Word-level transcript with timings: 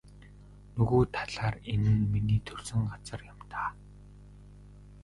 Нөгөө 0.75 1.03
талаар 1.15 1.55
энэ 1.73 1.91
нь 1.97 2.09
миний 2.11 2.41
төрсөн 2.47 2.81
газар 2.91 3.21
юм 3.31 3.39
даа. 3.51 3.71